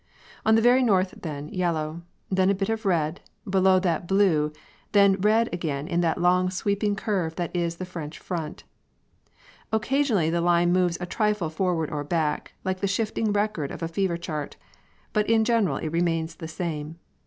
In 0.43 0.55
the 0.55 0.63
very 0.63 0.81
north 0.81 1.13
then, 1.21 1.49
yellow; 1.49 2.01
then 2.31 2.49
a 2.49 2.55
bit 2.55 2.69
of 2.69 2.87
red; 2.87 3.21
below 3.47 3.77
that 3.81 4.07
blue; 4.07 4.51
then 4.93 5.21
red 5.21 5.47
again 5.53 5.87
in 5.87 6.01
that 6.01 6.17
long 6.19 6.49
sweeping 6.49 6.95
curve 6.95 7.35
that 7.35 7.55
is 7.55 7.75
the 7.75 7.85
French 7.85 8.17
front. 8.17 8.63
Occasionally 9.71 10.31
the 10.31 10.41
line 10.41 10.73
moves 10.73 10.97
a 10.99 11.05
trifle 11.05 11.51
forward 11.51 11.91
or 11.91 12.03
back, 12.03 12.53
like 12.63 12.79
the 12.79 12.87
shifting 12.87 13.31
record 13.31 13.69
of 13.69 13.83
a 13.83 13.87
fever 13.87 14.17
chart; 14.17 14.57
but 15.13 15.29
in 15.29 15.43
general 15.45 15.77
it 15.77 15.89
remains 15.89 16.33
the 16.37 16.47
same. 16.47 16.97